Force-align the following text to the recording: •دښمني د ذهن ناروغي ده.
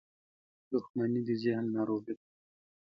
•دښمني 0.71 1.21
د 1.27 1.29
ذهن 1.41 1.65
ناروغي 1.75 2.13
ده. 2.17 2.23